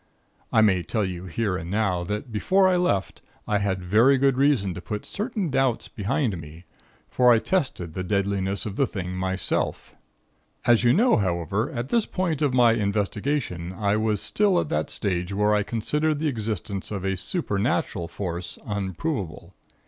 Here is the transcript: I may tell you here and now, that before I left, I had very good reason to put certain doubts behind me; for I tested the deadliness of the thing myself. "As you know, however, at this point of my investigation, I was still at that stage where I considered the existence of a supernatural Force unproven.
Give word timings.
I 0.51 0.61
may 0.61 0.81
tell 0.81 1.05
you 1.05 1.25
here 1.25 1.55
and 1.55 1.69
now, 1.69 2.03
that 2.05 2.31
before 2.31 2.67
I 2.67 2.75
left, 2.75 3.21
I 3.47 3.59
had 3.59 3.83
very 3.83 4.17
good 4.17 4.35
reason 4.35 4.73
to 4.73 4.81
put 4.81 5.05
certain 5.05 5.51
doubts 5.51 5.87
behind 5.89 6.41
me; 6.41 6.65
for 7.07 7.31
I 7.31 7.37
tested 7.37 7.93
the 7.93 8.03
deadliness 8.03 8.65
of 8.65 8.77
the 8.77 8.87
thing 8.87 9.15
myself. 9.15 9.93
"As 10.65 10.83
you 10.83 10.91
know, 10.91 11.17
however, 11.17 11.69
at 11.71 11.89
this 11.89 12.07
point 12.07 12.41
of 12.41 12.51
my 12.51 12.71
investigation, 12.73 13.73
I 13.73 13.95
was 13.95 14.21
still 14.23 14.59
at 14.59 14.69
that 14.69 14.89
stage 14.89 15.33
where 15.35 15.53
I 15.53 15.61
considered 15.61 16.17
the 16.17 16.27
existence 16.29 16.89
of 16.89 17.05
a 17.05 17.15
supernatural 17.15 18.07
Force 18.07 18.57
unproven. 18.65 19.51